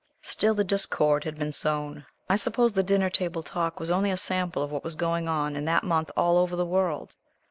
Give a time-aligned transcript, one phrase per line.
[0.23, 2.07] Still the discord had been sown.
[2.27, 5.55] I suppose the dinner table talk was only a sample of what was going on,
[5.55, 7.13] in that month, all over the world.